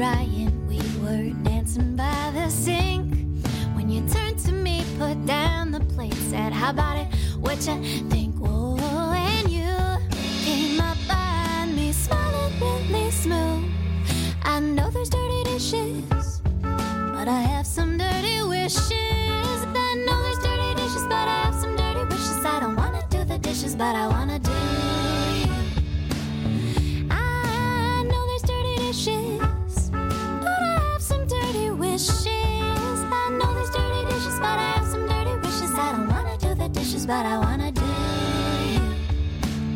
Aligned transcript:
drying, 0.00 0.66
we 0.66 0.78
were 1.02 1.28
dancing 1.42 1.94
by 1.94 2.30
the 2.32 2.48
sink. 2.48 3.12
When 3.74 3.90
you 3.90 4.00
turned 4.08 4.38
to 4.46 4.50
me, 4.50 4.82
put 4.98 5.26
down 5.26 5.72
the 5.72 5.80
plate, 5.80 6.14
said, 6.30 6.54
How 6.54 6.70
about 6.70 6.96
it? 6.96 7.08
What 7.38 7.58
you 7.66 7.76
think? 8.08 8.34
Whoa, 8.36 9.12
and 9.12 9.50
you 9.50 9.76
came 10.42 10.80
up 10.80 10.96
behind 11.06 11.76
me, 11.76 11.92
smiling 11.92 12.58
really 12.60 13.10
smooth. 13.10 13.70
I 14.42 14.60
know 14.60 14.88
there's 14.88 15.10
dirty 15.10 15.42
dishes, 15.44 16.40
but 16.62 17.28
I 17.28 17.42
have 17.52 17.66
some 17.66 17.98
dirty 17.98 18.42
wishes. 18.42 19.58
I 19.86 20.02
know 20.06 20.22
there's 20.22 20.38
dirty 20.38 20.80
dishes, 20.80 21.04
but 21.12 21.28
I 21.28 21.42
have 21.44 21.54
some 21.54 21.76
dirty 21.76 22.04
wishes. 22.06 22.42
I 22.46 22.58
don't 22.58 22.74
wanna 22.74 23.02
do 23.10 23.22
the 23.24 23.36
dishes, 23.36 23.76
but 23.76 23.94
I 23.94 24.06
wanna 24.08 24.29
but 37.10 37.26
I 37.26 37.38
wanna 37.38 37.72
do 37.72 37.82
you. 38.72 38.82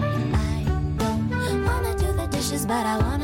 I 0.00 0.64
don't 1.02 1.64
wanna 1.66 1.92
do 1.98 2.12
the 2.12 2.28
dishes, 2.30 2.64
but 2.64 2.86
I 2.86 2.96
wanna 2.98 3.23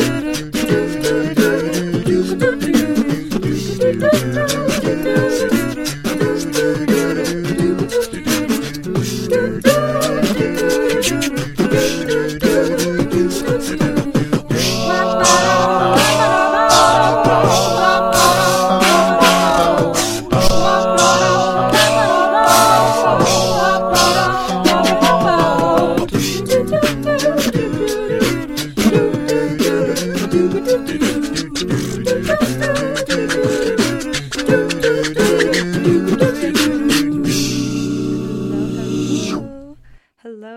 Hello 30.71 30.79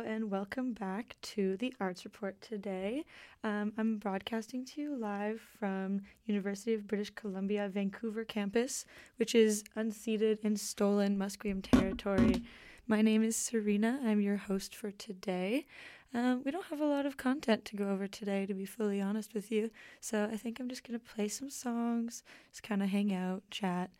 and 0.06 0.30
welcome 0.30 0.72
back 0.72 1.16
to 1.22 1.56
the 1.56 1.74
Arts 1.80 2.04
Report 2.04 2.40
today. 2.40 3.04
Um, 3.42 3.72
I'm 3.76 3.98
broadcasting 3.98 4.64
to 4.66 4.80
you 4.80 4.96
live 4.96 5.40
from 5.58 6.02
University 6.26 6.74
of 6.74 6.86
British 6.86 7.10
Columbia 7.10 7.68
Vancouver 7.68 8.24
campus, 8.24 8.86
which 9.16 9.34
is 9.34 9.64
unceded 9.76 10.38
and 10.44 10.60
stolen 10.60 11.18
Musqueam 11.18 11.60
territory. 11.60 12.44
My 12.86 13.02
name 13.02 13.24
is 13.24 13.34
Serena. 13.34 13.98
I'm 14.04 14.20
your 14.20 14.36
host 14.36 14.76
for 14.76 14.92
today. 14.92 15.66
Um, 16.14 16.42
we 16.44 16.52
don't 16.52 16.66
have 16.66 16.80
a 16.80 16.86
lot 16.86 17.06
of 17.06 17.16
content 17.16 17.64
to 17.66 17.76
go 17.76 17.90
over 17.90 18.06
today, 18.06 18.46
to 18.46 18.54
be 18.54 18.64
fully 18.64 19.00
honest 19.00 19.34
with 19.34 19.50
you. 19.50 19.70
So 20.00 20.28
I 20.32 20.36
think 20.36 20.60
I'm 20.60 20.68
just 20.68 20.86
going 20.86 20.98
to 20.98 21.04
play 21.04 21.26
some 21.26 21.50
songs, 21.50 22.22
just 22.50 22.62
kind 22.62 22.84
of 22.84 22.88
hang 22.88 23.12
out, 23.12 23.42
chat. 23.50 23.90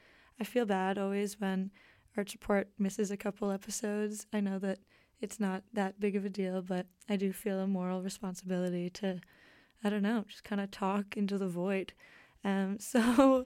I 0.41 0.45
feel 0.45 0.65
bad 0.65 0.97
always 0.97 1.41
when 1.41 1.73
Arts 2.17 2.33
Report 2.33 2.69
misses 2.79 3.11
a 3.11 3.17
couple 3.17 3.51
episodes. 3.51 4.27
I 4.33 4.39
know 4.39 4.61
that 4.61 4.79
it's 5.21 5.41
not 5.41 5.65
that 5.73 5.99
big 5.99 6.15
of 6.15 6.25
a 6.25 6.29
deal, 6.29 6.63
but 6.63 6.87
I 7.09 7.17
do 7.17 7.33
feel 7.33 7.59
a 7.59 7.67
moral 7.67 8.01
responsibility 8.01 8.91
to, 8.91 9.21
I 9.83 9.91
don't 9.91 10.03
know, 10.03 10.25
just 10.29 10.45
kind 10.45 10.61
of 10.61 10.71
talk 10.71 11.17
into 11.17 11.37
the 11.37 11.49
void. 11.49 11.95
Um, 12.45 12.79
so 12.81 13.45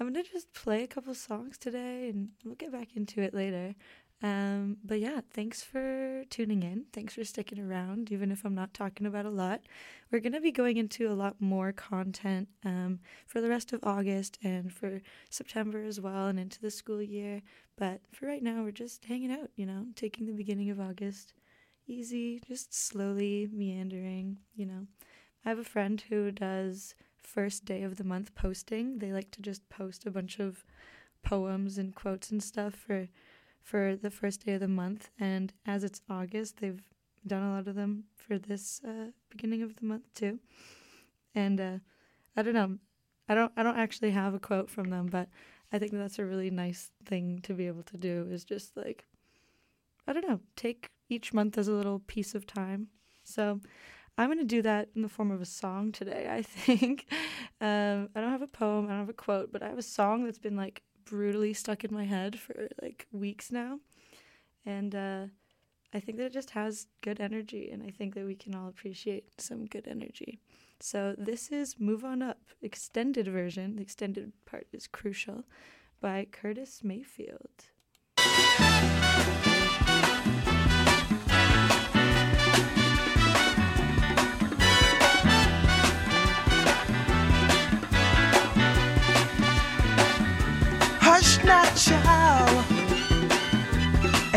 I'm 0.00 0.12
gonna 0.12 0.24
just 0.24 0.52
play 0.54 0.82
a 0.82 0.88
couple 0.88 1.14
songs 1.14 1.56
today, 1.56 2.08
and 2.08 2.30
we'll 2.44 2.56
get 2.56 2.72
back 2.72 2.96
into 2.96 3.20
it 3.20 3.32
later. 3.32 3.76
Um, 4.20 4.78
but 4.84 4.98
yeah, 4.98 5.20
thanks 5.32 5.62
for 5.62 6.24
tuning 6.28 6.64
in. 6.64 6.86
Thanks 6.92 7.14
for 7.14 7.24
sticking 7.24 7.60
around, 7.60 8.10
even 8.10 8.32
if 8.32 8.44
I'm 8.44 8.54
not 8.54 8.74
talking 8.74 9.06
about 9.06 9.26
a 9.26 9.30
lot. 9.30 9.62
We're 10.10 10.18
gonna 10.18 10.40
be 10.40 10.50
going 10.50 10.76
into 10.76 11.10
a 11.10 11.14
lot 11.14 11.40
more 11.40 11.72
content 11.72 12.48
um, 12.64 12.98
for 13.26 13.40
the 13.40 13.48
rest 13.48 13.72
of 13.72 13.84
August 13.84 14.38
and 14.42 14.72
for 14.72 15.02
September 15.30 15.84
as 15.84 16.00
well, 16.00 16.26
and 16.26 16.38
into 16.40 16.60
the 16.60 16.70
school 16.70 17.00
year. 17.00 17.42
But 17.76 18.00
for 18.10 18.26
right 18.26 18.42
now, 18.42 18.64
we're 18.64 18.72
just 18.72 19.04
hanging 19.04 19.30
out, 19.30 19.50
you 19.54 19.66
know, 19.66 19.86
taking 19.94 20.26
the 20.26 20.32
beginning 20.32 20.70
of 20.70 20.80
August 20.80 21.32
easy, 21.86 22.40
just 22.46 22.74
slowly 22.74 23.48
meandering, 23.52 24.38
you 24.54 24.66
know. 24.66 24.86
I 25.44 25.48
have 25.48 25.58
a 25.58 25.64
friend 25.64 26.02
who 26.08 26.30
does 26.30 26.94
first 27.22 27.64
day 27.64 27.82
of 27.82 27.96
the 27.96 28.04
month 28.04 28.34
posting. 28.34 28.98
They 28.98 29.12
like 29.12 29.30
to 29.32 29.42
just 29.42 29.68
post 29.68 30.06
a 30.06 30.10
bunch 30.10 30.38
of 30.38 30.64
poems 31.22 31.78
and 31.78 31.94
quotes 31.94 32.30
and 32.30 32.42
stuff 32.42 32.74
for 32.74 33.08
for 33.68 33.96
the 33.96 34.10
first 34.10 34.46
day 34.46 34.54
of 34.54 34.60
the 34.60 34.68
month 34.68 35.10
and 35.20 35.52
as 35.66 35.84
it's 35.84 36.00
August, 36.08 36.56
they've 36.56 36.82
done 37.26 37.42
a 37.42 37.52
lot 37.52 37.68
of 37.68 37.74
them 37.74 38.04
for 38.16 38.38
this 38.38 38.80
uh, 38.82 39.10
beginning 39.28 39.60
of 39.62 39.76
the 39.76 39.84
month 39.84 40.04
too. 40.14 40.38
And 41.34 41.60
uh, 41.60 41.78
I 42.34 42.40
don't 42.40 42.54
know. 42.54 42.78
I 43.28 43.34
don't 43.34 43.52
I 43.58 43.62
don't 43.62 43.76
actually 43.76 44.12
have 44.12 44.32
a 44.32 44.38
quote 44.38 44.70
from 44.70 44.88
them, 44.88 45.08
but 45.08 45.28
I 45.70 45.78
think 45.78 45.92
that's 45.92 46.18
a 46.18 46.24
really 46.24 46.48
nice 46.48 46.92
thing 47.04 47.40
to 47.42 47.52
be 47.52 47.66
able 47.66 47.82
to 47.82 47.98
do 47.98 48.26
is 48.30 48.42
just 48.42 48.74
like 48.74 49.04
I 50.06 50.14
don't 50.14 50.26
know, 50.26 50.40
take 50.56 50.88
each 51.10 51.34
month 51.34 51.58
as 51.58 51.68
a 51.68 51.72
little 51.72 51.98
piece 51.98 52.34
of 52.34 52.46
time. 52.46 52.88
So 53.22 53.60
I'm 54.16 54.28
going 54.28 54.38
to 54.38 54.44
do 54.46 54.62
that 54.62 54.88
in 54.96 55.02
the 55.02 55.10
form 55.10 55.30
of 55.30 55.42
a 55.42 55.46
song 55.46 55.92
today, 55.92 56.26
I 56.30 56.40
think. 56.64 57.06
Um, 57.60 58.08
I 58.14 58.22
don't 58.22 58.32
have 58.32 58.40
a 58.40 58.46
poem, 58.46 58.86
I 58.86 58.90
don't 58.90 59.00
have 59.00 59.10
a 59.10 59.12
quote, 59.12 59.52
but 59.52 59.62
I 59.62 59.68
have 59.68 59.76
a 59.76 59.82
song 59.82 60.24
that's 60.24 60.38
been 60.38 60.56
like 60.56 60.82
brutally 61.08 61.54
stuck 61.54 61.84
in 61.84 61.92
my 61.92 62.04
head 62.04 62.38
for 62.38 62.68
like 62.82 63.06
weeks 63.12 63.50
now. 63.50 63.80
And 64.66 64.94
uh, 64.94 65.26
I 65.94 66.00
think 66.00 66.18
that 66.18 66.26
it 66.26 66.32
just 66.32 66.50
has 66.50 66.86
good 67.00 67.20
energy, 67.20 67.70
and 67.70 67.82
I 67.82 67.90
think 67.90 68.14
that 68.14 68.26
we 68.26 68.34
can 68.34 68.54
all 68.54 68.68
appreciate 68.68 69.40
some 69.40 69.66
good 69.66 69.88
energy. 69.88 70.38
So 70.80 71.14
this 71.16 71.50
is 71.50 71.80
Move 71.80 72.04
On 72.04 72.22
Up, 72.22 72.40
extended 72.60 73.26
version. 73.28 73.76
The 73.76 73.82
extended 73.82 74.32
part 74.44 74.66
is 74.72 74.86
crucial 74.86 75.44
by 76.00 76.26
Curtis 76.30 76.82
Mayfield. 76.84 77.70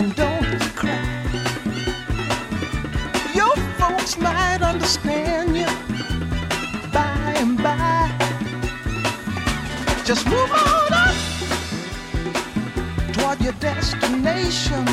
And 0.02 0.16
don't 0.16 0.60
cry. 0.76 1.00
Your 3.36 3.56
folks 3.80 4.18
might 4.18 4.62
understand 4.64 5.56
you 5.56 5.72
by 6.92 7.34
and 7.38 7.56
by. 7.58 8.10
Just 10.04 10.26
move 10.26 10.52
on 10.52 10.94
up 11.06 11.16
toward 13.14 13.42
your 13.42 13.54
destination. 13.70 14.86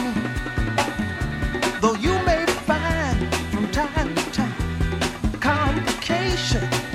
Though 1.80 1.96
you 2.06 2.14
may 2.28 2.44
find 2.68 3.18
from 3.52 3.70
time 3.70 4.14
to 4.14 4.24
time 4.30 5.40
complications. 5.40 6.87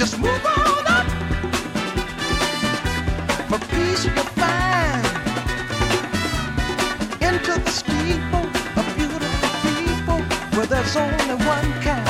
Just 0.00 0.18
move 0.18 0.46
on 0.46 0.86
up. 0.86 1.06
For 3.50 3.58
peace 3.68 4.02
you 4.06 4.10
can 4.12 4.24
find 4.40 5.04
into 7.20 7.60
the 7.60 7.70
steeple 7.70 8.46
of 8.78 8.84
beautiful 8.96 9.50
people 9.60 10.20
where 10.56 10.64
there's 10.64 10.96
only 10.96 11.34
one 11.44 11.70
kind. 11.82 12.08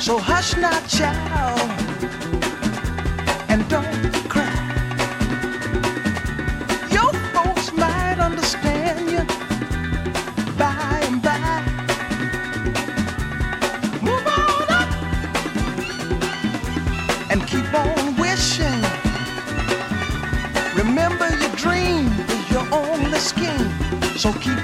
So 0.00 0.16
hush 0.16 0.56
not 0.56 0.88
child. 0.88 2.37
Okay. 24.28 24.57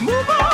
move 0.00 0.30
on. 0.30 0.47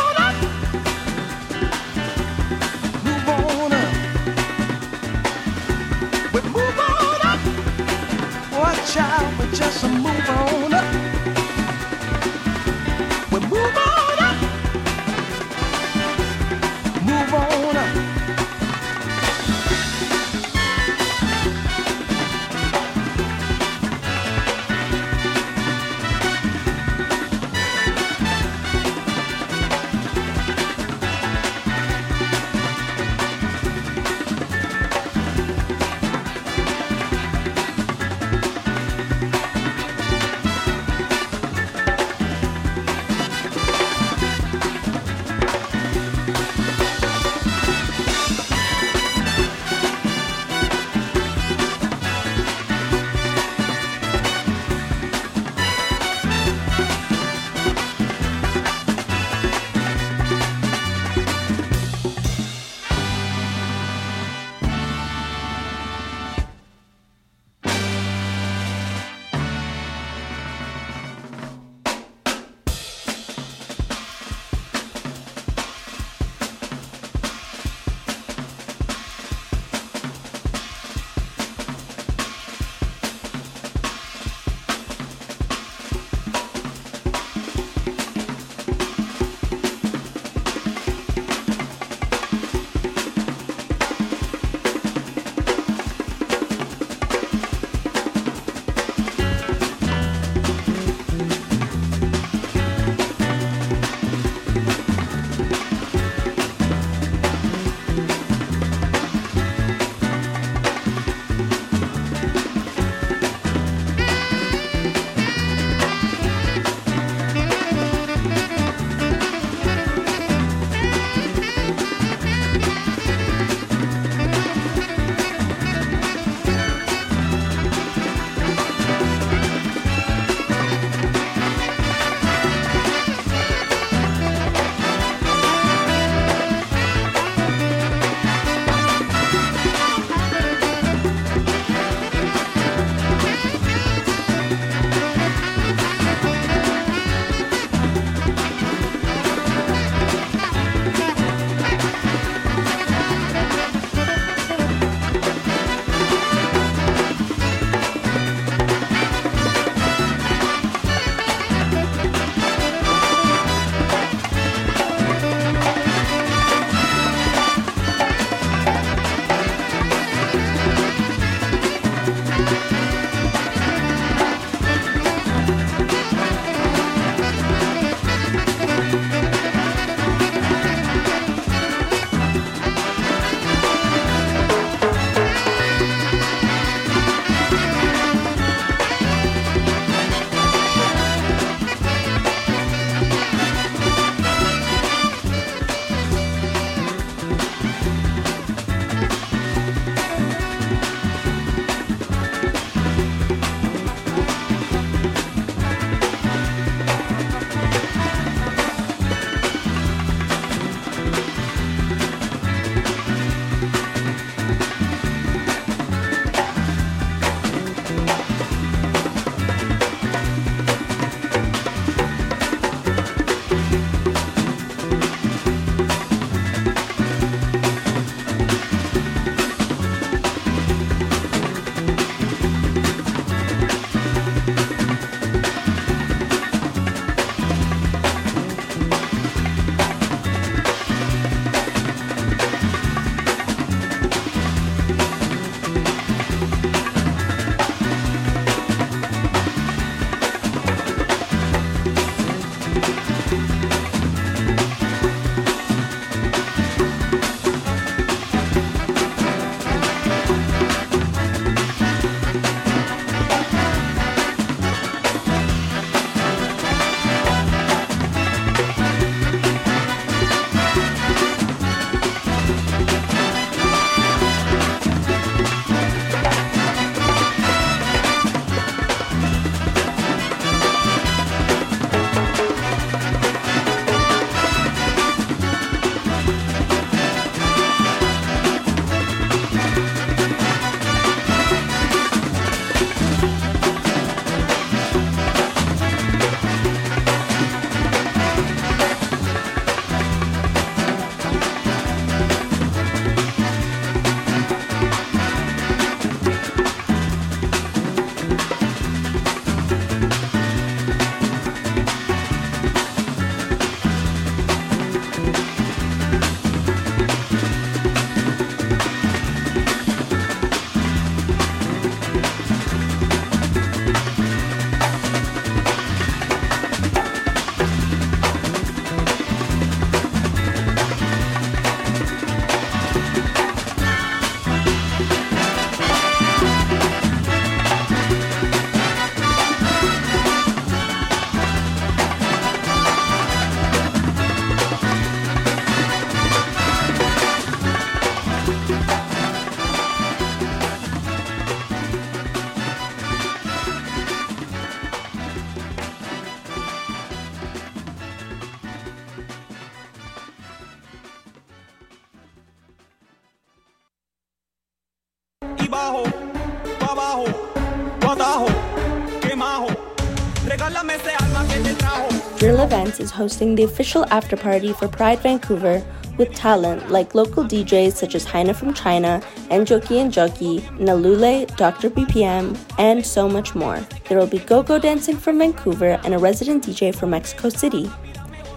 Hosting 373.15 373.55
the 373.55 373.65
official 373.65 374.05
after 374.11 374.37
party 374.37 374.73
for 374.73 374.89
Pride 374.89 375.21
Vancouver 375.21 375.83
with 376.19 376.35
talent 376.35 376.91
like 376.91 377.15
local 377.15 377.45
DJs 377.45 377.93
such 377.93 378.15
as 378.15 378.27
Heina 378.27 378.55
from 378.55 378.75
China, 378.75 379.23
Njoki 379.51 380.01
and 380.01 380.13
Joki, 380.13 380.61
Nalule, 380.79 381.47
Dr. 381.57 381.91
BPM, 381.91 382.59
and 382.79 383.05
so 383.05 383.29
much 383.29 383.55
more. 383.55 383.81
There 384.09 384.19
will 384.19 384.27
be 384.27 384.39
go-go 384.39 384.79
dancing 384.79 385.17
from 385.17 385.39
Vancouver 385.39 386.01
and 386.05 386.15
a 386.15 386.19
resident 386.19 386.65
DJ 386.67 386.95
from 386.95 387.11
Mexico 387.11 387.49
City. 387.49 387.91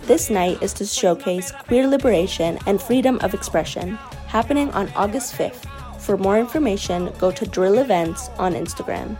This 0.03 0.29
night 0.29 0.61
is 0.61 0.73
to 0.73 0.85
showcase 0.85 1.51
queer 1.51 1.87
liberation 1.87 2.57
and 2.65 2.81
freedom 2.81 3.19
of 3.21 3.33
expression, 3.33 3.95
happening 4.27 4.71
on 4.71 4.89
August 4.95 5.33
5th. 5.35 5.65
For 5.99 6.17
more 6.17 6.39
information, 6.39 7.11
go 7.19 7.31
to 7.31 7.45
Drill 7.45 7.79
Events 7.79 8.29
on 8.37 8.53
Instagram. 8.53 9.17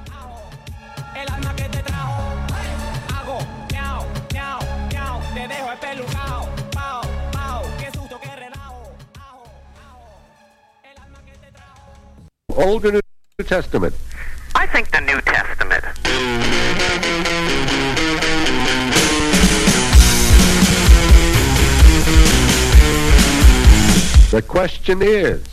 Old 12.58 12.86
or 12.86 12.92
New 12.92 13.02
Testament? 13.46 13.94
I 14.56 14.66
think 14.66 14.90
the 14.90 15.00
New 15.02 15.22
Testament. 15.22 15.84
The 24.32 24.42
question 24.42 25.02
is, 25.04 25.44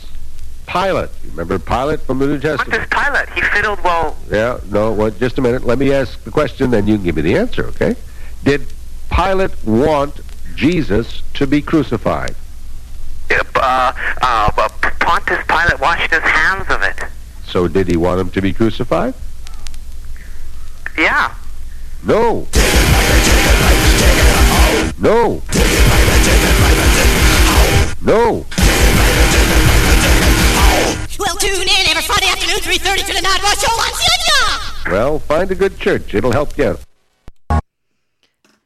Pilate. 0.65 1.09
You 1.23 1.29
remember 1.29 1.59
Pilate 1.59 2.01
from 2.01 2.17
the 2.17 2.25
New 2.25 2.33
What 2.33 2.41
does 2.41 2.57
Testament? 2.57 2.89
Pilate? 2.89 3.29
He 3.29 3.41
fiddled 3.41 3.83
well. 3.83 4.17
Yeah, 4.31 4.59
no, 4.71 4.91
well, 4.91 5.11
just 5.11 5.37
a 5.37 5.41
minute. 5.41 5.63
Let 5.63 5.77
me 5.77 5.93
ask 5.93 6.23
the 6.23 6.31
question, 6.31 6.71
then 6.71 6.87
you 6.87 6.95
can 6.95 7.03
give 7.05 7.15
me 7.15 7.21
the 7.21 7.37
answer, 7.37 7.67
okay? 7.67 7.95
Did 8.43 8.65
Pilate 9.11 9.63
want 9.63 10.21
Jesus 10.55 11.21
to 11.35 11.45
be 11.45 11.61
crucified? 11.61 12.35
Uh, 13.31 13.43
uh, 13.55 14.51
uh, 14.57 14.69
Pontius 14.99 15.45
Pilate 15.47 15.79
washed 15.79 16.11
his 16.11 16.23
hands 16.23 16.69
of 16.69 16.81
it. 16.81 16.99
So 17.45 17.67
did 17.67 17.87
he 17.87 17.97
want 17.97 18.19
him 18.19 18.29
to 18.31 18.41
be 18.41 18.53
crucified? 18.53 19.13
Yeah. 20.97 21.33
No. 22.03 22.47
No. 24.99 25.41
No. 28.01 28.45
Well, 31.17 31.35
tune 31.37 31.61
in 31.61 31.87
every 31.87 32.03
Friday 32.03 32.27
afternoon, 32.27 32.59
3.30 32.59 33.07
to 33.07 33.13
the 33.13 33.21
Night 33.21 33.41
Rush 33.41 33.59
Show 33.59 33.71
on 33.71 33.91
CNR. 33.91 34.91
Well, 34.91 35.19
find 35.19 35.49
a 35.49 35.55
good 35.55 35.79
church. 35.79 36.13
It'll 36.13 36.31
help 36.31 36.57
you 36.57 36.65
out. 36.65 36.84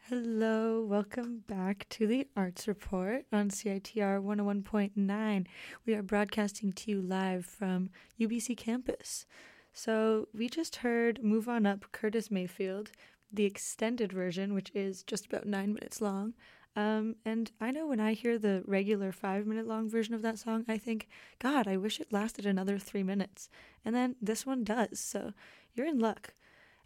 Hello, 0.10 0.82
welcome 0.82 1.44
back 1.46 1.86
to 1.90 2.08
the 2.08 2.26
Arts 2.36 2.68
Report 2.68 3.26
on 3.32 3.52
CITR 3.52 4.20
101.9. 4.24 5.46
We 5.86 5.94
are 5.94 6.02
broadcasting 6.02 6.72
to 6.72 6.90
you 6.90 7.00
live 7.00 7.46
from 7.46 7.92
UBC 8.20 8.58
campus. 8.58 9.28
So, 9.72 10.28
we 10.34 10.50
just 10.50 10.78
heard 10.78 11.24
Move 11.24 11.48
On 11.48 11.68
Up 11.68 11.86
Curtis 11.92 12.32
Mayfield, 12.32 12.90
the 13.32 13.46
extended 13.46 14.12
version, 14.12 14.56
which 14.56 14.72
is 14.74 15.04
just 15.04 15.28
about 15.28 15.46
nine 15.46 15.76
minutes 15.76 16.02
long. 16.02 16.34
Um, 16.76 17.18
and 17.24 17.52
I 17.62 17.70
know 17.70 17.86
when 17.86 18.00
I 18.00 18.14
hear 18.14 18.40
the 18.40 18.64
regular 18.66 19.12
five 19.12 19.46
minute 19.46 19.68
long 19.68 19.88
version 19.88 20.16
of 20.16 20.24
that 20.24 20.40
song, 20.40 20.66
I 20.68 20.80
think, 20.80 21.08
God, 21.38 21.68
I 21.68 21.78
wish 21.78 22.00
it 22.00 22.12
lasted 22.12 22.48
another 22.48 22.80
three 22.80 23.04
minutes. 23.04 23.48
And 23.86 23.96
then 23.96 24.16
this 24.20 24.44
one 24.44 24.64
does. 24.64 25.00
So, 25.00 25.34
you're 25.76 25.86
in 25.86 26.00
luck. 26.00 26.34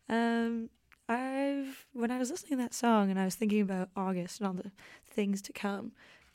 Um, 0.10 0.72
I've 1.10 1.86
when 1.94 2.12
I 2.12 2.18
was 2.18 2.32
listening 2.32 2.58
to 2.58 2.64
that 2.64 2.74
song 2.74 3.10
and 3.10 3.20
I 3.20 3.26
was 3.26 3.36
thinking 3.36 3.62
about 3.62 3.90
August 3.96 4.40
and 4.40 4.48
all 4.48 4.54
the 4.54 4.72
things 5.10 5.42
to 5.44 5.54
come, 5.54 5.92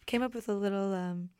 came 0.06 0.22
up 0.22 0.34
with 0.34 0.48
a 0.48 0.54
little 0.54 0.94
um, 0.94 1.30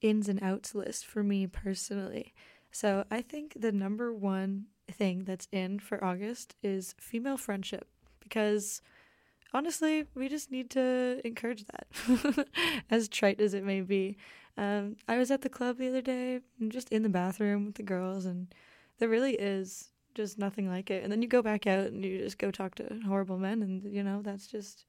ins 0.00 0.28
and 0.28 0.42
outs 0.42 0.74
list 0.74 1.06
for 1.06 1.22
me 1.22 1.46
personally. 1.46 2.34
So 2.72 3.04
I 3.10 3.20
think 3.20 3.60
the 3.60 3.72
number 3.72 4.12
one 4.12 4.66
thing 4.90 5.24
that's 5.24 5.48
in 5.52 5.78
for 5.78 6.02
August 6.02 6.54
is 6.62 6.94
female 6.98 7.36
friendship 7.36 7.86
because 8.20 8.80
honestly, 9.52 10.06
we 10.14 10.28
just 10.28 10.50
need 10.50 10.70
to 10.70 11.20
encourage 11.24 11.64
that, 11.66 12.48
as 12.90 13.08
trite 13.08 13.40
as 13.40 13.54
it 13.54 13.64
may 13.64 13.80
be. 13.80 14.16
Um, 14.56 14.96
I 15.08 15.18
was 15.18 15.30
at 15.30 15.42
the 15.42 15.48
club 15.48 15.78
the 15.78 15.88
other 15.88 16.02
day, 16.02 16.40
just 16.68 16.90
in 16.90 17.02
the 17.02 17.08
bathroom 17.08 17.66
with 17.66 17.74
the 17.76 17.82
girls, 17.82 18.24
and 18.24 18.52
there 18.98 19.08
really 19.08 19.34
is 19.34 19.89
just 20.14 20.38
nothing 20.38 20.68
like 20.68 20.90
it. 20.90 21.02
And 21.02 21.12
then 21.12 21.22
you 21.22 21.28
go 21.28 21.42
back 21.42 21.66
out 21.66 21.86
and 21.86 22.04
you 22.04 22.18
just 22.18 22.38
go 22.38 22.50
talk 22.50 22.74
to 22.76 23.00
horrible 23.06 23.38
men, 23.38 23.62
and 23.62 23.82
you 23.92 24.02
know 24.02 24.22
that's 24.22 24.46
just. 24.46 24.84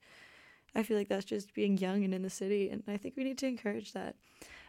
I 0.74 0.82
feel 0.82 0.96
like 0.96 1.08
that's 1.08 1.26
just 1.26 1.52
being 1.52 1.76
young 1.76 2.02
and 2.02 2.14
in 2.14 2.22
the 2.22 2.30
city, 2.30 2.70
and 2.70 2.82
I 2.88 2.96
think 2.96 3.14
we 3.14 3.24
need 3.24 3.36
to 3.38 3.46
encourage 3.46 3.92
that. 3.92 4.16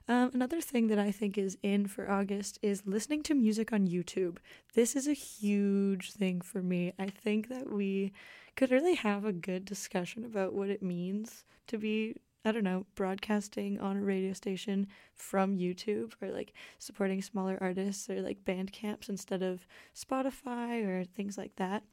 Um, 0.09 0.31
another 0.33 0.59
thing 0.59 0.87
that 0.87 0.99
I 0.99 1.11
think 1.11 1.37
is 1.37 1.57
in 1.63 1.87
for 1.87 2.11
August 2.11 2.59
is 2.61 2.85
listening 2.85 3.23
to 3.23 3.33
music 3.33 3.71
on 3.71 3.87
YouTube. 3.87 4.37
This 4.73 4.97
is 4.97 5.07
a 5.07 5.13
huge 5.13 6.11
thing 6.11 6.41
for 6.41 6.61
me. 6.61 6.91
I 6.99 7.07
think 7.07 7.47
that 7.47 7.71
we 7.71 8.11
could 8.57 8.69
really 8.69 8.95
have 8.95 9.23
a 9.23 9.31
good 9.31 9.63
discussion 9.63 10.25
about 10.25 10.53
what 10.53 10.69
it 10.69 10.83
means 10.83 11.45
to 11.67 11.77
be, 11.77 12.17
I 12.45 12.51
don't 12.51 12.63
know, 12.63 12.85
broadcasting 12.95 13.79
on 13.79 13.97
a 13.97 14.01
radio 14.01 14.33
station 14.33 14.87
from 15.13 15.57
YouTube 15.57 16.13
or 16.21 16.29
like 16.29 16.53
supporting 16.77 17.21
smaller 17.21 17.57
artists 17.61 18.09
or 18.09 18.21
like 18.21 18.43
Bandcamps 18.43 19.07
instead 19.07 19.41
of 19.41 19.65
Spotify 19.95 20.85
or 20.85 21.05
things 21.05 21.37
like 21.37 21.55
that. 21.55 21.83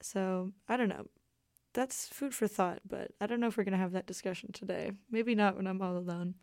So 0.00 0.52
I 0.68 0.76
don't 0.76 0.88
know. 0.88 1.06
That's 1.74 2.08
food 2.08 2.34
for 2.34 2.48
thought, 2.48 2.80
but 2.88 3.12
I 3.20 3.26
don't 3.26 3.40
know 3.40 3.46
if 3.46 3.56
we're 3.56 3.64
going 3.64 3.72
to 3.72 3.78
have 3.78 3.92
that 3.92 4.06
discussion 4.06 4.50
today. 4.52 4.92
Maybe 5.10 5.34
not 5.34 5.56
when 5.56 5.66
I'm 5.66 5.82
all 5.82 5.96
alone. 5.96 6.34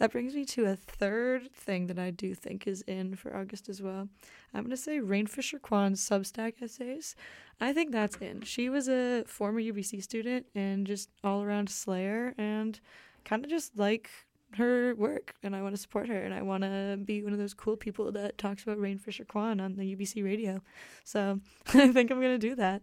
That 0.00 0.12
brings 0.12 0.34
me 0.34 0.46
to 0.46 0.64
a 0.64 0.76
third 0.76 1.52
thing 1.52 1.86
that 1.88 1.98
I 1.98 2.10
do 2.10 2.34
think 2.34 2.66
is 2.66 2.80
in 2.86 3.16
for 3.16 3.36
August 3.36 3.68
as 3.68 3.82
well. 3.82 4.08
I'm 4.54 4.62
going 4.62 4.70
to 4.70 4.76
say 4.78 4.98
Rayne 4.98 5.26
Fisher-Quann's 5.26 6.00
Substack 6.00 6.62
essays. 6.62 7.14
I 7.60 7.74
think 7.74 7.92
that's 7.92 8.16
in. 8.16 8.40
She 8.40 8.70
was 8.70 8.88
a 8.88 9.24
former 9.26 9.60
UBC 9.60 10.02
student 10.02 10.46
and 10.54 10.86
just 10.86 11.10
all 11.22 11.42
around 11.42 11.68
Slayer 11.68 12.34
and 12.38 12.80
kind 13.26 13.44
of 13.44 13.50
just 13.50 13.76
like 13.76 14.08
her 14.54 14.94
work 14.94 15.34
and 15.42 15.54
I 15.54 15.60
want 15.60 15.74
to 15.74 15.80
support 15.80 16.08
her 16.08 16.18
and 16.18 16.32
I 16.32 16.40
want 16.40 16.62
to 16.62 16.98
be 17.04 17.22
one 17.22 17.34
of 17.34 17.38
those 17.38 17.52
cool 17.52 17.76
people 17.76 18.10
that 18.12 18.38
talks 18.38 18.62
about 18.62 18.78
Rainfisher 18.78 19.28
Kwan 19.28 19.60
on 19.60 19.76
the 19.76 19.94
UBC 19.94 20.24
radio. 20.24 20.62
So 21.04 21.40
I 21.74 21.92
think 21.92 22.10
I'm 22.10 22.22
going 22.22 22.38
to 22.40 22.48
do 22.48 22.54
that. 22.54 22.80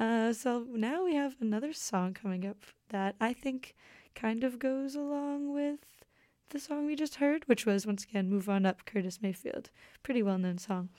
Uh, 0.00 0.32
so 0.32 0.66
now 0.70 1.04
we 1.04 1.16
have 1.16 1.36
another 1.38 1.74
song 1.74 2.14
coming 2.14 2.46
up 2.46 2.56
that 2.88 3.14
I 3.20 3.34
think 3.34 3.74
kind 4.14 4.42
of 4.42 4.58
goes 4.58 4.94
along 4.94 5.52
with 5.52 5.80
the 6.50 6.60
song 6.60 6.86
we 6.86 6.94
just 6.94 7.16
heard, 7.16 7.44
which 7.46 7.66
was 7.66 7.86
once 7.86 8.04
again 8.04 8.30
Move 8.30 8.48
On 8.48 8.64
Up, 8.64 8.84
Curtis 8.84 9.20
Mayfield. 9.20 9.70
Pretty 10.02 10.22
well 10.22 10.38
known 10.38 10.58
song. 10.58 10.90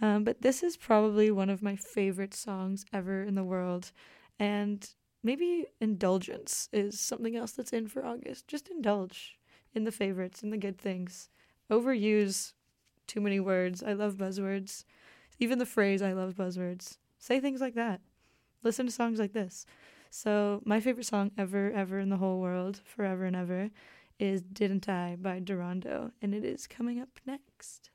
Um, 0.00 0.24
but 0.24 0.40
this 0.40 0.62
is 0.62 0.76
probably 0.76 1.30
one 1.30 1.50
of 1.50 1.62
my 1.62 1.76
favorite 1.76 2.32
songs 2.32 2.86
ever 2.92 3.22
in 3.22 3.34
the 3.34 3.44
world. 3.44 3.92
And 4.38 4.88
maybe 5.22 5.66
indulgence 5.80 6.68
is 6.72 6.98
something 6.98 7.36
else 7.36 7.52
that's 7.52 7.72
in 7.72 7.88
for 7.88 8.04
August. 8.04 8.48
Just 8.48 8.68
indulge 8.68 9.38
in 9.74 9.84
the 9.84 9.92
favorites, 9.92 10.42
in 10.42 10.50
the 10.50 10.56
good 10.56 10.78
things. 10.78 11.28
Overuse 11.70 12.54
too 13.06 13.20
many 13.20 13.38
words. 13.38 13.82
I 13.82 13.92
love 13.92 14.14
buzzwords. 14.14 14.84
Even 15.38 15.58
the 15.58 15.66
phrase, 15.66 16.00
I 16.00 16.12
love 16.12 16.34
buzzwords. 16.34 16.96
Say 17.18 17.38
things 17.38 17.60
like 17.60 17.74
that. 17.74 18.00
Listen 18.62 18.86
to 18.86 18.92
songs 18.92 19.18
like 19.18 19.32
this. 19.32 19.66
So, 20.10 20.60
my 20.64 20.80
favorite 20.80 21.06
song 21.06 21.30
ever, 21.38 21.70
ever 21.70 22.00
in 22.00 22.08
the 22.08 22.16
whole 22.16 22.40
world, 22.40 22.80
forever 22.84 23.26
and 23.26 23.36
ever, 23.36 23.70
is 24.20 24.42
Didn't 24.42 24.88
I 24.88 25.16
by 25.20 25.40
Darondo, 25.40 26.12
and 26.20 26.34
it 26.34 26.44
is 26.44 26.66
coming 26.66 27.00
up 27.00 27.08
next. 27.26 27.90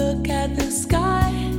Look 0.00 0.30
at 0.30 0.56
the 0.56 0.70
sky. 0.70 1.49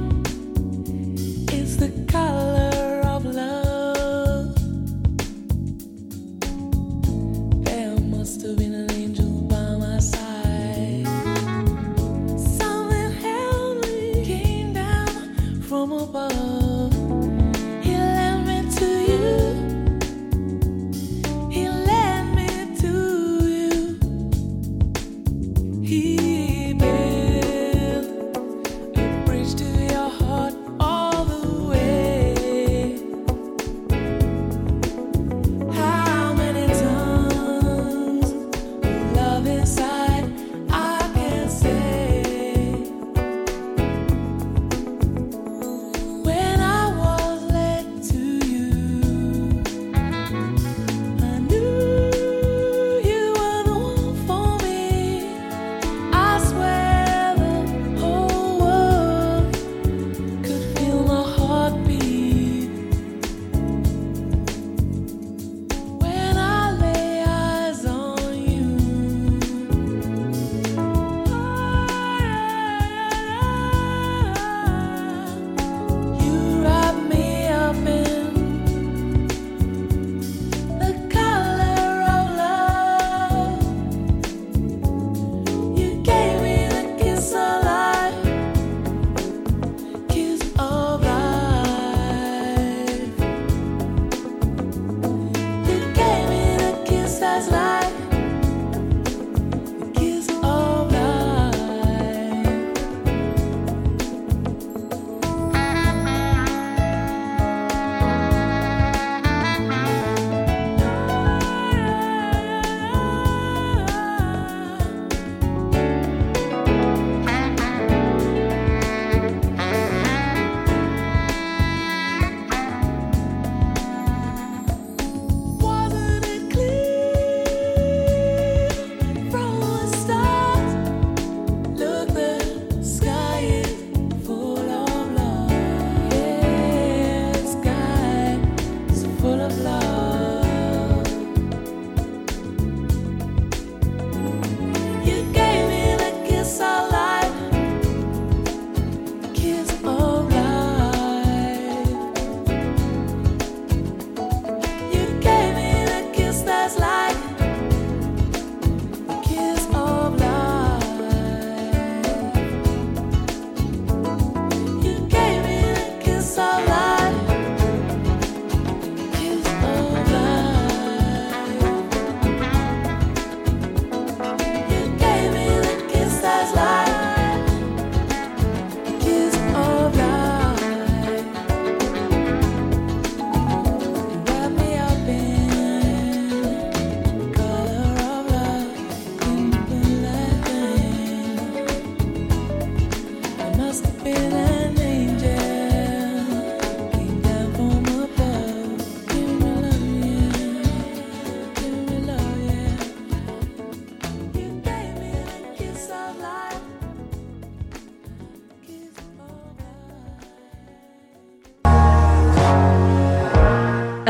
A 194.04 194.08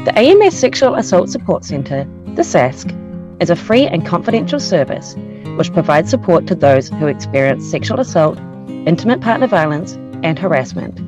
The 0.05 0.19
AMS 0.19 0.55
Sexual 0.55 0.97
Assault 0.97 1.31
Support 1.31 1.65
Centre, 1.65 2.05
the 2.35 2.43
SASC, 2.43 2.93
is 3.41 3.49
a 3.49 3.57
free 3.57 3.87
and 3.87 4.05
confidential 4.05 4.61
service 4.61 5.15
which 5.57 5.73
provides 5.73 6.11
support 6.11 6.47
to 6.49 6.55
those 6.55 6.91
who 6.91 7.07
experience 7.07 7.71
sexual 7.71 7.99
assault, 7.99 8.39
intimate 8.69 9.23
partner 9.23 9.47
violence, 9.47 9.95
and 10.23 10.39
harassment. 10.39 11.01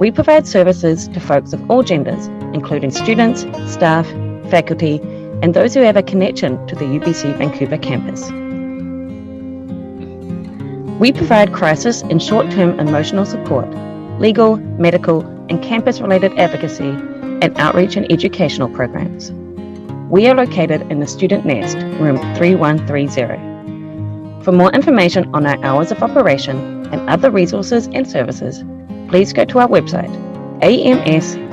We 0.00 0.10
provide 0.10 0.44
services 0.44 1.06
to 1.06 1.20
folks 1.20 1.52
of 1.52 1.70
all 1.70 1.84
genders, 1.84 2.26
including 2.52 2.90
students, 2.90 3.42
staff, 3.72 4.08
faculty, 4.50 4.98
and 5.40 5.54
those 5.54 5.72
who 5.72 5.82
have 5.82 5.96
a 5.96 6.02
connection 6.02 6.66
to 6.66 6.74
the 6.74 6.84
UBC 6.84 7.38
Vancouver 7.38 7.78
campus. 7.78 8.28
We 10.98 11.12
provide 11.12 11.52
crisis 11.52 12.02
and 12.02 12.20
short 12.20 12.50
term 12.50 12.80
emotional 12.80 13.24
support, 13.24 13.68
legal, 14.18 14.56
medical, 14.56 15.22
and 15.48 15.62
campus 15.62 16.00
related 16.00 16.38
advocacy, 16.38 16.94
and 17.42 17.58
outreach 17.58 17.96
and 17.96 18.10
educational 18.10 18.68
programs. 18.68 19.32
We 20.10 20.28
are 20.28 20.34
located 20.34 20.90
in 20.90 21.00
the 21.00 21.06
Student 21.06 21.44
Nest, 21.44 21.76
room 21.98 22.16
3130. 22.36 24.44
For 24.44 24.52
more 24.52 24.72
information 24.72 25.28
on 25.34 25.46
our 25.46 25.62
hours 25.64 25.90
of 25.90 26.02
operation 26.02 26.86
and 26.92 27.10
other 27.10 27.30
resources 27.30 27.88
and 27.88 28.08
services, 28.08 28.64
please 29.08 29.32
go 29.32 29.44
to 29.44 29.58
our 29.58 29.68
website 29.68 30.14
amssasc.ca 30.62 31.44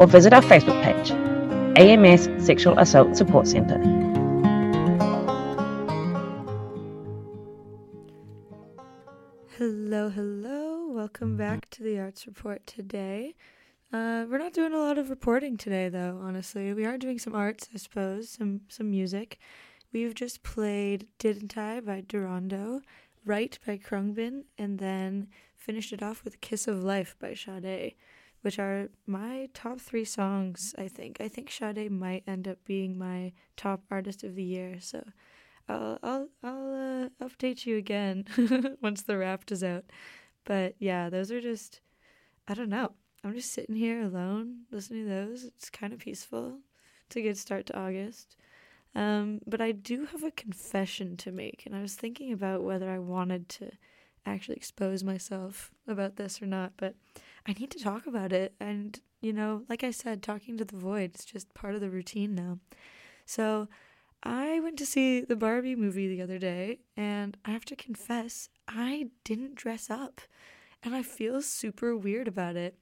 or 0.00 0.06
visit 0.06 0.32
our 0.32 0.42
Facebook 0.42 0.82
page, 0.82 1.10
AMS 1.78 2.28
Sexual 2.44 2.78
Assault 2.78 3.16
Support 3.16 3.48
Centre. 3.48 4.09
Welcome 11.10 11.36
back 11.36 11.68
to 11.70 11.82
the 11.82 11.98
Arts 11.98 12.28
Report 12.28 12.64
today. 12.68 13.34
Uh, 13.92 14.26
we're 14.30 14.38
not 14.38 14.52
doing 14.52 14.72
a 14.72 14.78
lot 14.78 14.96
of 14.96 15.10
reporting 15.10 15.56
today, 15.56 15.88
though. 15.88 16.20
Honestly, 16.22 16.72
we 16.72 16.86
are 16.86 16.96
doing 16.96 17.18
some 17.18 17.34
arts, 17.34 17.68
I 17.74 17.78
suppose, 17.78 18.30
some 18.30 18.60
some 18.68 18.92
music. 18.92 19.40
We've 19.92 20.14
just 20.14 20.44
played 20.44 21.08
"Didn't 21.18 21.58
I" 21.58 21.80
by 21.80 22.02
Darondo, 22.02 22.82
"Right" 23.24 23.58
by 23.66 23.76
Khruangbin, 23.76 24.44
and 24.56 24.78
then 24.78 25.26
finished 25.56 25.92
it 25.92 26.00
off 26.00 26.22
with 26.22 26.40
"Kiss 26.40 26.68
of 26.68 26.84
Life" 26.84 27.16
by 27.18 27.34
Sade, 27.34 27.96
which 28.42 28.60
are 28.60 28.88
my 29.04 29.48
top 29.52 29.80
three 29.80 30.04
songs. 30.04 30.76
I 30.78 30.86
think. 30.86 31.20
I 31.20 31.26
think 31.26 31.50
Sade 31.50 31.90
might 31.90 32.22
end 32.28 32.46
up 32.46 32.64
being 32.64 32.96
my 32.96 33.32
top 33.56 33.82
artist 33.90 34.22
of 34.22 34.36
the 34.36 34.44
year. 34.44 34.76
So. 34.78 35.02
I'll 35.68 35.98
I'll 36.02 36.28
I'll 36.42 36.74
uh, 36.74 37.24
update 37.24 37.64
you 37.64 37.76
again 37.76 38.24
once 38.82 39.02
the 39.02 39.16
raft 39.16 39.52
is 39.52 39.62
out. 39.62 39.84
But 40.44 40.74
yeah, 40.78 41.10
those 41.10 41.30
are 41.30 41.40
just 41.40 41.80
I 42.48 42.54
don't 42.54 42.68
know. 42.68 42.92
I'm 43.22 43.34
just 43.34 43.52
sitting 43.52 43.76
here 43.76 44.02
alone 44.02 44.62
listening 44.70 45.04
to 45.04 45.10
those. 45.10 45.44
It's 45.44 45.70
kind 45.70 45.92
of 45.92 45.98
peaceful. 45.98 46.58
It's 47.06 47.16
a 47.16 47.22
good 47.22 47.38
start 47.38 47.66
to 47.66 47.78
August. 47.78 48.36
Um, 48.94 49.40
but 49.46 49.60
I 49.60 49.72
do 49.72 50.06
have 50.06 50.24
a 50.24 50.30
confession 50.32 51.16
to 51.18 51.30
make, 51.30 51.62
and 51.64 51.76
I 51.76 51.82
was 51.82 51.94
thinking 51.94 52.32
about 52.32 52.64
whether 52.64 52.90
I 52.90 52.98
wanted 52.98 53.48
to 53.50 53.70
actually 54.26 54.56
expose 54.56 55.04
myself 55.04 55.70
about 55.86 56.16
this 56.16 56.42
or 56.42 56.46
not. 56.46 56.72
But 56.76 56.94
I 57.46 57.52
need 57.52 57.70
to 57.72 57.82
talk 57.82 58.06
about 58.06 58.32
it, 58.32 58.54
and 58.58 58.98
you 59.20 59.32
know, 59.32 59.64
like 59.68 59.84
I 59.84 59.90
said, 59.90 60.22
talking 60.22 60.56
to 60.58 60.64
the 60.64 60.76
void 60.76 61.14
is 61.14 61.24
just 61.24 61.54
part 61.54 61.74
of 61.74 61.80
the 61.80 61.90
routine 61.90 62.34
now. 62.34 62.58
So 63.26 63.68
I 64.22 64.60
went 64.60 64.78
to 64.78 64.86
see 64.86 65.20
the 65.20 65.36
Barbie 65.36 65.76
movie 65.76 66.08
the 66.08 66.22
other 66.22 66.38
day, 66.38 66.80
and 66.96 67.36
I 67.44 67.50
have 67.50 67.64
to 67.66 67.76
confess, 67.76 68.48
I 68.70 69.08
didn't 69.24 69.56
dress 69.56 69.90
up. 69.90 70.20
And 70.82 70.94
I 70.94 71.02
feel 71.02 71.42
super 71.42 71.94
weird 71.94 72.28
about 72.28 72.56
it. 72.56 72.76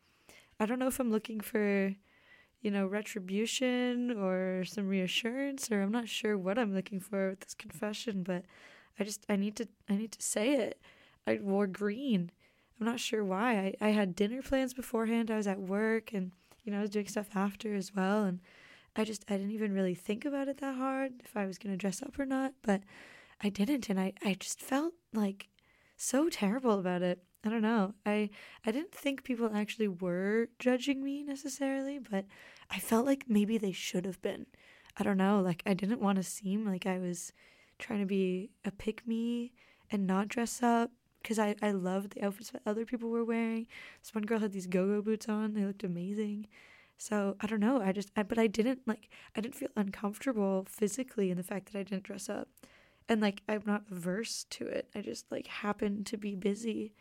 I 0.60 0.66
don't 0.66 0.78
know 0.78 0.86
if 0.86 1.00
I'm 1.00 1.10
looking 1.10 1.40
for, 1.40 1.94
you 2.60 2.70
know, 2.70 2.86
retribution 2.86 4.12
or 4.12 4.64
some 4.64 4.86
reassurance, 4.86 5.70
or 5.72 5.82
I'm 5.82 5.90
not 5.90 6.08
sure 6.08 6.38
what 6.38 6.58
I'm 6.58 6.74
looking 6.74 7.00
for 7.00 7.30
with 7.30 7.40
this 7.40 7.54
confession, 7.54 8.22
but 8.22 8.44
I 8.98 9.04
just, 9.04 9.24
I 9.28 9.36
need 9.36 9.56
to, 9.56 9.68
I 9.88 9.96
need 9.96 10.12
to 10.12 10.22
say 10.22 10.54
it. 10.54 10.80
I 11.26 11.38
wore 11.42 11.66
green. 11.66 12.30
I'm 12.78 12.86
not 12.86 13.00
sure 13.00 13.24
why. 13.24 13.74
I, 13.80 13.86
I 13.86 13.90
had 13.90 14.14
dinner 14.14 14.42
plans 14.42 14.74
beforehand. 14.74 15.30
I 15.30 15.36
was 15.36 15.48
at 15.48 15.60
work, 15.60 16.12
and, 16.12 16.30
you 16.64 16.70
know, 16.72 16.78
I 16.78 16.82
was 16.82 16.90
doing 16.90 17.08
stuff 17.08 17.30
after 17.34 17.74
as 17.74 17.94
well. 17.94 18.24
And 18.24 18.40
I 18.98 19.04
just 19.04 19.24
I 19.28 19.36
didn't 19.36 19.52
even 19.52 19.72
really 19.72 19.94
think 19.94 20.24
about 20.24 20.48
it 20.48 20.58
that 20.58 20.76
hard 20.76 21.12
if 21.24 21.36
I 21.36 21.46
was 21.46 21.58
gonna 21.58 21.76
dress 21.76 22.02
up 22.02 22.18
or 22.18 22.26
not, 22.26 22.52
but 22.62 22.82
I 23.40 23.48
didn't 23.48 23.88
and 23.88 24.00
I, 24.00 24.12
I 24.24 24.34
just 24.34 24.60
felt 24.60 24.94
like 25.12 25.48
so 25.98 26.28
terrible 26.28 26.78
about 26.78 27.02
it. 27.02 27.22
I 27.44 27.50
don't 27.50 27.62
know. 27.62 27.94
I 28.06 28.30
I 28.64 28.70
didn't 28.72 28.92
think 28.92 29.24
people 29.24 29.50
actually 29.54 29.88
were 29.88 30.48
judging 30.58 31.04
me 31.04 31.22
necessarily, 31.22 31.98
but 31.98 32.24
I 32.70 32.78
felt 32.78 33.06
like 33.06 33.24
maybe 33.28 33.58
they 33.58 33.72
should 33.72 34.06
have 34.06 34.20
been. 34.22 34.46
I 34.96 35.04
don't 35.04 35.16
know, 35.18 35.40
like 35.40 35.62
I 35.66 35.74
didn't 35.74 36.00
want 36.00 36.16
to 36.16 36.22
seem 36.24 36.66
like 36.66 36.86
I 36.86 36.98
was 36.98 37.32
trying 37.78 38.00
to 38.00 38.06
be 38.06 38.50
a 38.64 38.70
pick 38.72 39.06
me 39.06 39.52
and 39.90 40.06
not 40.06 40.28
dress 40.28 40.62
up 40.62 40.90
because 41.22 41.38
I, 41.38 41.54
I 41.62 41.70
loved 41.72 42.12
the 42.14 42.24
outfits 42.24 42.50
that 42.50 42.62
other 42.66 42.84
people 42.84 43.10
were 43.10 43.24
wearing. 43.24 43.66
This 44.02 44.14
one 44.14 44.24
girl 44.24 44.40
had 44.40 44.52
these 44.52 44.66
go-go 44.66 45.02
boots 45.02 45.28
on. 45.28 45.54
They 45.54 45.64
looked 45.64 45.84
amazing. 45.84 46.46
So 46.96 47.36
I 47.40 47.46
don't 47.46 47.60
know. 47.60 47.80
I 47.80 47.92
just, 47.92 48.10
I, 48.16 48.24
but 48.24 48.38
I 48.38 48.48
didn't 48.48 48.80
like, 48.86 49.08
I 49.36 49.40
didn't 49.40 49.54
feel 49.54 49.68
uncomfortable 49.76 50.66
physically 50.68 51.30
in 51.30 51.36
the 51.36 51.44
fact 51.44 51.72
that 51.72 51.78
I 51.78 51.82
didn't 51.84 52.04
dress 52.04 52.28
up. 52.28 52.48
And 53.08 53.20
like, 53.20 53.42
I'm 53.48 53.62
not 53.64 53.84
averse 53.90 54.44
to 54.50 54.66
it. 54.66 54.88
I 54.94 55.00
just 55.00 55.30
like 55.30 55.46
happened 55.46 56.06
to 56.06 56.16
be 56.16 56.34
busy 56.34 56.92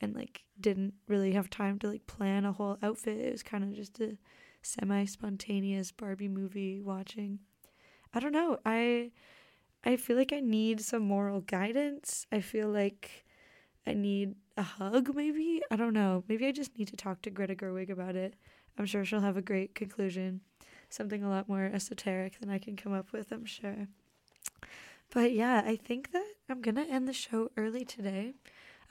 and 0.00 0.14
like 0.14 0.44
didn't 0.60 0.94
really 1.08 1.32
have 1.32 1.48
time 1.48 1.78
to 1.78 1.88
like 1.88 2.06
plan 2.06 2.44
a 2.44 2.52
whole 2.52 2.78
outfit. 2.82 3.18
It 3.18 3.32
was 3.32 3.42
kind 3.42 3.64
of 3.64 3.72
just 3.72 3.98
a 4.00 4.18
semi 4.62 5.04
spontaneous 5.06 5.92
Barbie 5.92 6.28
movie 6.28 6.80
watching. 6.80 7.38
I 8.12 8.20
don't 8.20 8.32
know. 8.32 8.58
I, 8.64 9.12
I 9.84 9.96
feel 9.96 10.16
like 10.16 10.32
I 10.32 10.40
need 10.40 10.80
some 10.80 11.02
moral 11.02 11.40
guidance. 11.40 12.26
I 12.30 12.40
feel 12.40 12.68
like 12.68 13.24
I 13.86 13.94
need 13.94 14.34
a 14.56 14.62
hug, 14.62 15.14
maybe. 15.14 15.62
I 15.70 15.76
don't 15.76 15.92
know. 15.94 16.24
Maybe 16.28 16.46
I 16.46 16.52
just 16.52 16.76
need 16.78 16.88
to 16.88 16.96
talk 16.96 17.22
to 17.22 17.30
Greta 17.30 17.54
Gerwig 17.54 17.90
about 17.90 18.16
it. 18.16 18.34
I'm 18.78 18.86
sure 18.86 19.04
she'll 19.04 19.20
have 19.20 19.36
a 19.36 19.42
great 19.42 19.74
conclusion, 19.74 20.40
something 20.90 21.22
a 21.22 21.30
lot 21.30 21.48
more 21.48 21.64
esoteric 21.64 22.38
than 22.40 22.50
I 22.50 22.58
can 22.58 22.76
come 22.76 22.92
up 22.92 23.12
with, 23.12 23.32
I'm 23.32 23.46
sure. 23.46 23.88
But 25.10 25.32
yeah, 25.32 25.62
I 25.64 25.76
think 25.76 26.12
that 26.12 26.26
I'm 26.48 26.60
going 26.60 26.74
to 26.76 26.88
end 26.88 27.08
the 27.08 27.12
show 27.12 27.50
early 27.56 27.84
today. 27.84 28.34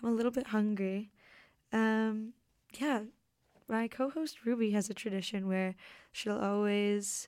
I'm 0.01 0.09
a 0.09 0.13
little 0.13 0.31
bit 0.31 0.47
hungry. 0.47 1.11
Um, 1.71 2.33
yeah, 2.79 3.01
my 3.67 3.87
co 3.87 4.09
host 4.09 4.45
Ruby 4.45 4.71
has 4.71 4.89
a 4.89 4.93
tradition 4.93 5.47
where 5.47 5.75
she'll 6.11 6.39
always 6.39 7.27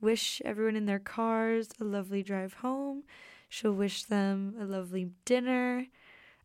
wish 0.00 0.42
everyone 0.44 0.76
in 0.76 0.86
their 0.86 0.98
cars 0.98 1.68
a 1.80 1.84
lovely 1.84 2.22
drive 2.22 2.54
home. 2.54 3.04
She'll 3.48 3.72
wish 3.72 4.04
them 4.04 4.54
a 4.60 4.64
lovely 4.64 5.10
dinner. 5.24 5.86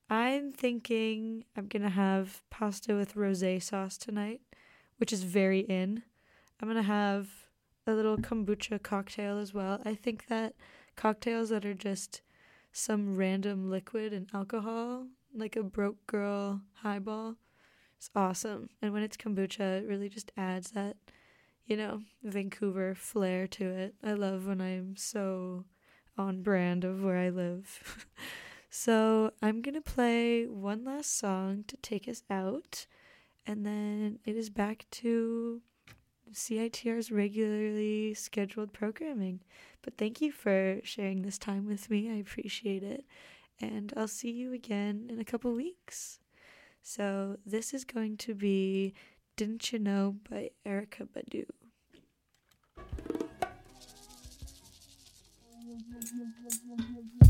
I'm 0.10 0.52
thinking 0.52 1.46
I'm 1.56 1.68
going 1.68 1.84
to 1.84 1.89
have 1.89 2.42
pasta 2.50 2.96
with 2.96 3.15
rose 3.15 3.44
sauce 3.63 3.98
tonight 3.98 4.42
which 5.00 5.12
is 5.12 5.23
very 5.23 5.62
in. 5.62 6.04
I'm 6.62 6.67
going 6.67 6.82
to 6.82 6.88
have 6.88 7.30
a 7.88 7.94
little 7.94 8.17
kombucha 8.17 8.84
cocktail 8.84 9.40
as 9.40 9.54
well. 9.54 9.82
I 9.84 9.96
think 9.96 10.27
that 10.27 10.54
cocktails 11.00 11.47
that 11.47 11.65
are 11.65 11.73
just 11.73 12.21
some 12.73 13.15
random 13.15 13.69
liquid 13.69 14.12
and 14.12 14.27
alcohol, 14.33 15.08
like 15.33 15.56
a 15.56 15.63
broke 15.63 16.06
girl 16.08 16.62
highball, 16.73 17.37
is 18.02 18.10
awesome. 18.13 18.69
And 18.81 18.91
when 18.91 19.04
it's 19.04 19.15
kombucha, 19.15 19.79
it 19.79 19.87
really 19.87 20.10
just 20.10 20.29
adds 20.35 20.71
that, 20.71 20.97
you 21.65 21.77
know, 21.77 22.02
Vancouver 22.21 22.95
flair 22.95 23.47
to 23.47 23.69
it. 23.69 23.95
I 24.04 24.12
love 24.12 24.45
when 24.45 24.60
I'm 24.60 24.97
so 24.97 25.63
on 26.17 26.41
brand 26.41 26.83
of 26.83 27.02
where 27.02 27.17
I 27.17 27.29
live. 27.29 28.06
so 28.69 29.31
I'm 29.41 29.62
going 29.62 29.75
to 29.75 29.81
play 29.81 30.47
one 30.47 30.83
last 30.83 31.17
song 31.17 31.63
to 31.69 31.77
take 31.77 32.10
us 32.10 32.23
out 32.29 32.87
and 33.47 33.65
then 33.65 34.19
it 34.25 34.35
is 34.35 34.50
back 34.50 34.85
to 34.91 35.62
CITR's 36.33 37.10
regularly 37.10 38.13
scheduled 38.13 38.73
programming. 38.73 39.39
But 39.82 39.98
thank 39.98 40.21
you 40.21 40.32
for 40.32 40.80
sharing 40.84 41.21
this 41.21 41.38
time 41.38 41.65
with 41.65 41.90
me. 41.90 42.12
I 42.12 42.15
appreciate 42.15 42.84
it. 42.84 43.06
And 43.62 43.94
I'll 43.96 44.08
see 44.08 44.32
you 44.32 44.54
again 44.54 45.08
in 45.10 45.19
a 45.19 45.25
couple 45.25 45.54
weeks. 45.54 46.19
So 46.82 47.38
this 47.46 47.73
is 47.73 47.84
going 47.84 48.17
to 48.17 48.34
be 48.34 48.94
Didn't 49.36 49.71
You 49.71 49.80
Know 49.80 50.15
by 50.30 50.52
Erykah 50.65 51.08
Badu. 51.10 51.46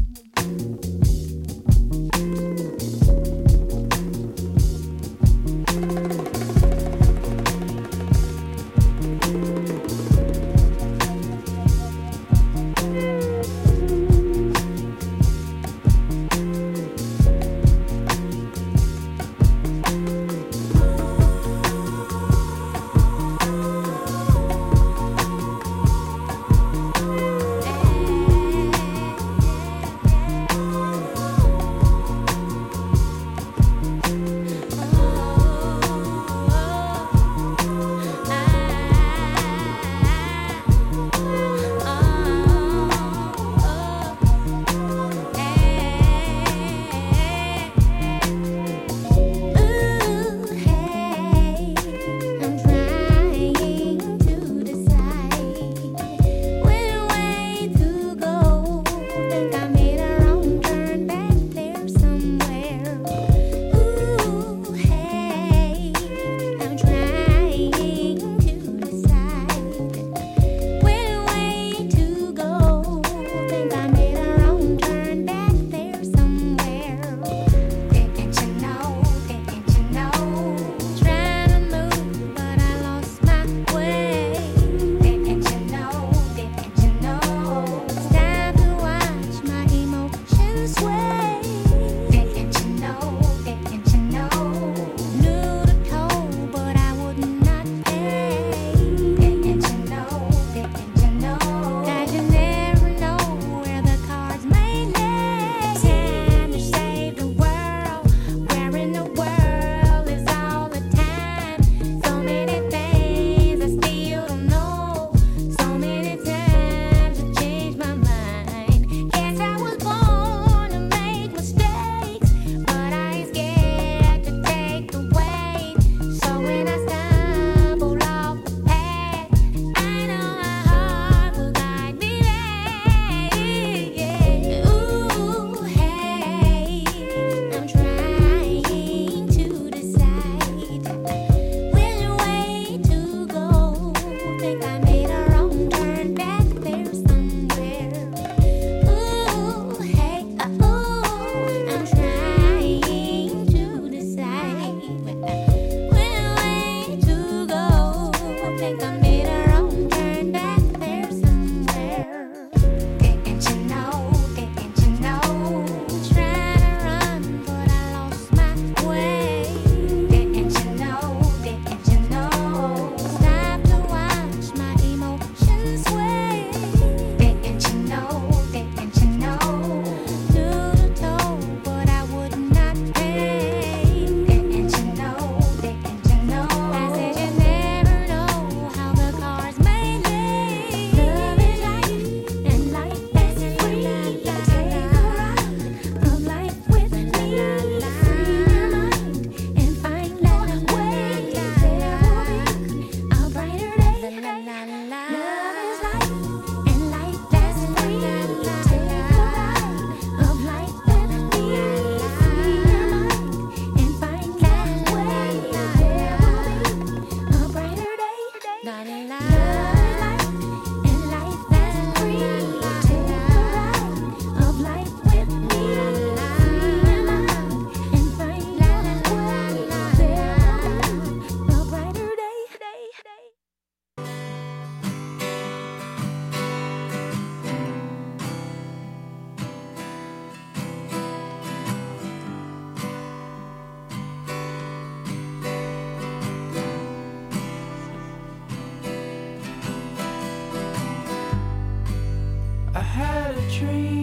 had 253.59 253.98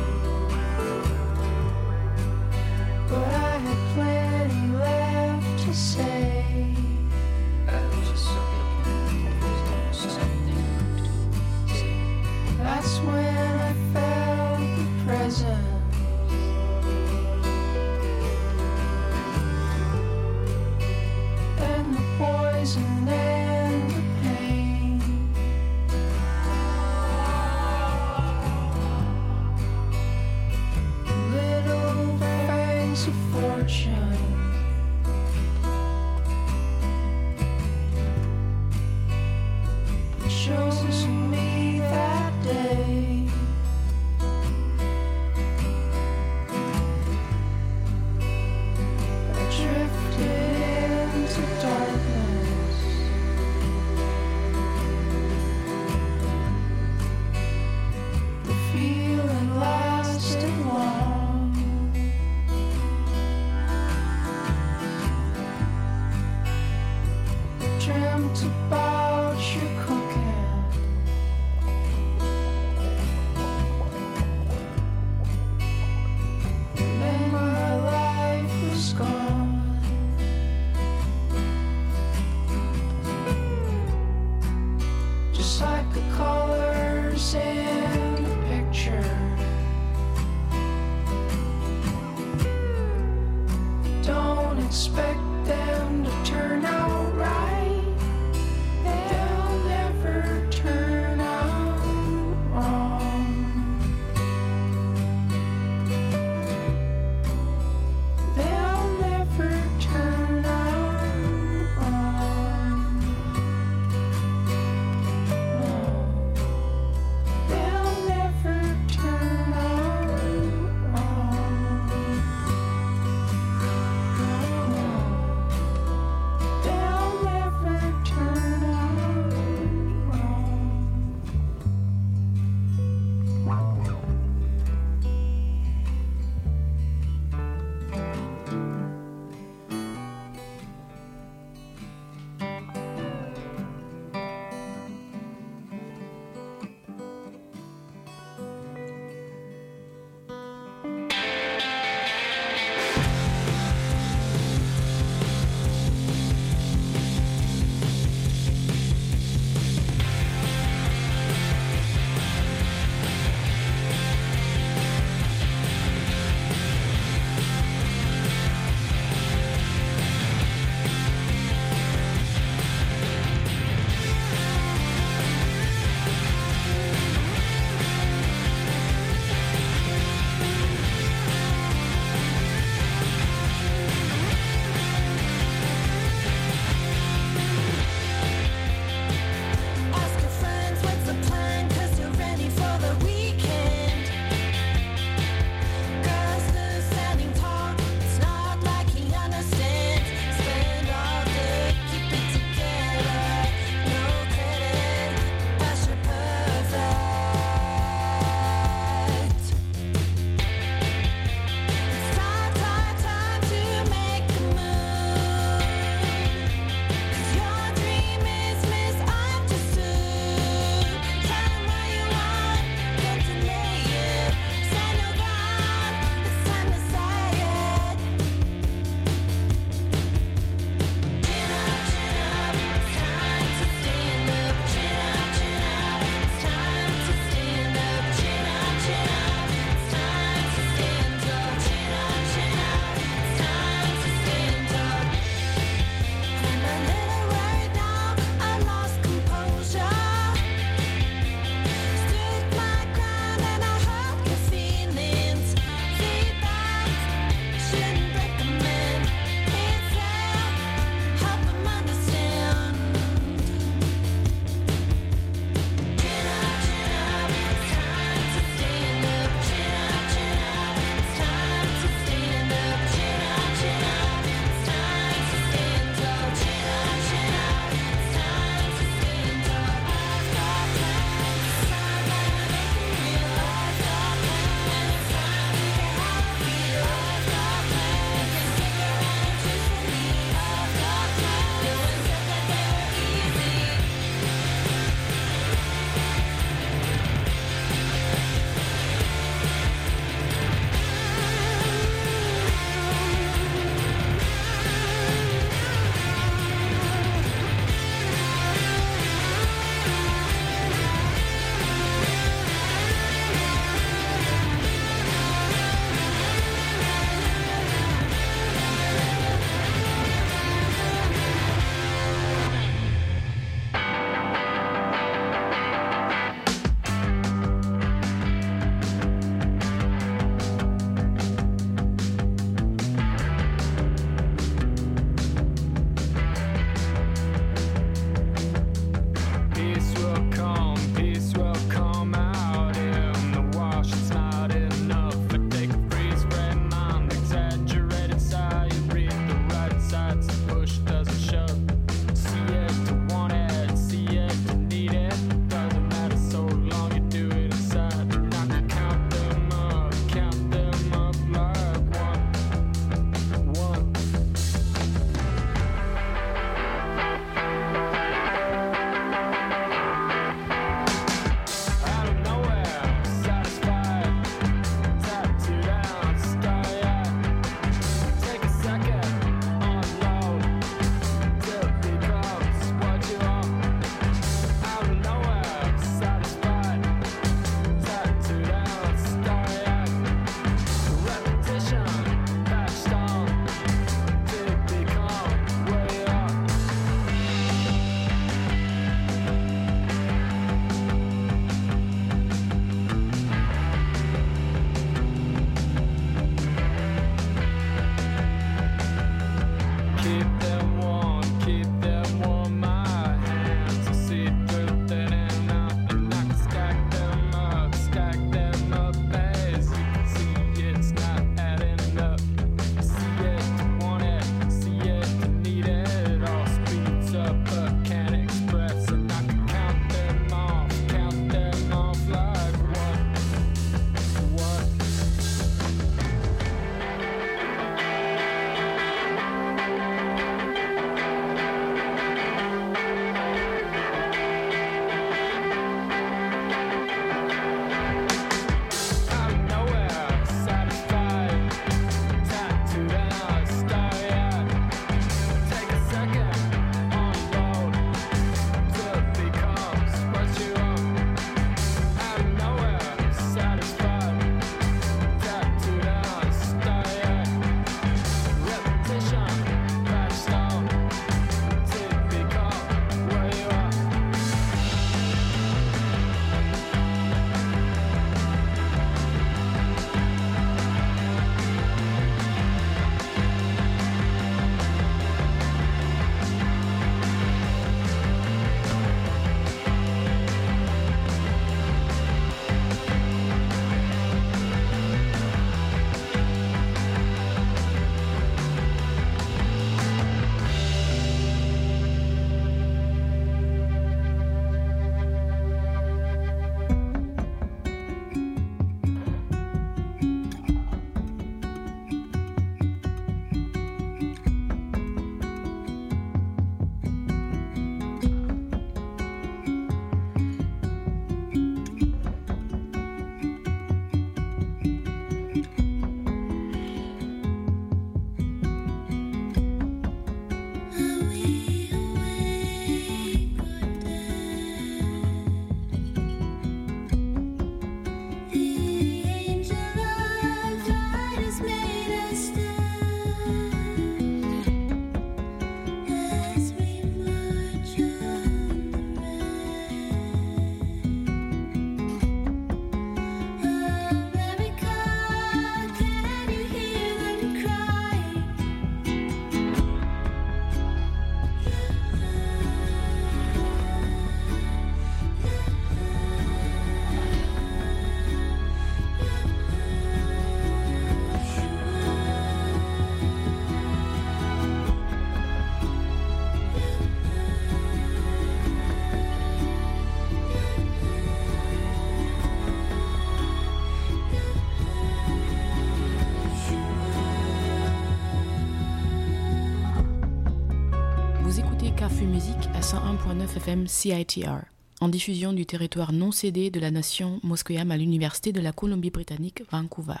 FM 593.36 593.66
CITR, 593.66 594.46
en 594.80 594.88
diffusion 594.88 595.34
du 595.34 595.44
territoire 595.44 595.92
non 595.92 596.10
cédé 596.10 596.48
de 596.50 596.58
la 596.58 596.70
nation 596.70 597.20
mosquéam 597.22 597.70
à 597.70 597.76
l'Université 597.76 598.32
de 598.32 598.40
la 598.40 598.52
Colombie-Britannique, 598.52 599.42
Vancouver. 599.50 600.00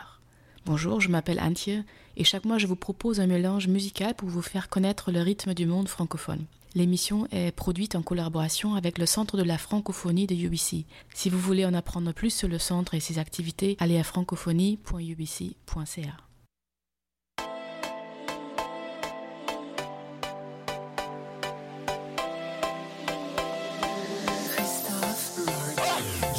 Bonjour, 0.64 1.02
je 1.02 1.10
m'appelle 1.10 1.40
Antje 1.40 1.82
et 2.16 2.24
chaque 2.24 2.46
mois 2.46 2.56
je 2.56 2.66
vous 2.66 2.76
propose 2.76 3.20
un 3.20 3.26
mélange 3.26 3.68
musical 3.68 4.14
pour 4.14 4.30
vous 4.30 4.40
faire 4.40 4.70
connaître 4.70 5.12
le 5.12 5.20
rythme 5.20 5.52
du 5.52 5.66
monde 5.66 5.88
francophone. 5.88 6.46
L'émission 6.74 7.28
est 7.30 7.52
produite 7.52 7.94
en 7.94 8.00
collaboration 8.02 8.74
avec 8.74 8.96
le 8.96 9.04
Centre 9.04 9.36
de 9.36 9.42
la 9.42 9.58
francophonie 9.58 10.26
de 10.26 10.34
UBC. 10.34 10.86
Si 11.14 11.28
vous 11.28 11.38
voulez 11.38 11.66
en 11.66 11.74
apprendre 11.74 12.12
plus 12.12 12.34
sur 12.34 12.48
le 12.48 12.58
centre 12.58 12.94
et 12.94 13.00
ses 13.00 13.18
activités, 13.18 13.76
allez 13.80 13.98
à 13.98 14.02
francophonie.ubc.ca. 14.02 16.25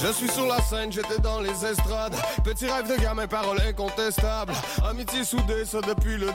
Je 0.08 0.14
suis 0.14 0.30
sur 0.30 0.48
la 0.48 0.62
scène, 0.62 0.90
j'étais 0.90 1.20
dans 1.20 1.42
les 1.42 1.66
estrades. 1.66 2.16
Petit 2.42 2.66
rêve 2.66 2.88
de 2.90 2.96
gamin, 2.96 3.28
parole 3.28 3.60
incontestable. 3.60 4.54
Amitié 4.90 5.26
soudée, 5.26 5.66
ça 5.66 5.82
depuis 5.82 6.16
le 6.16 6.26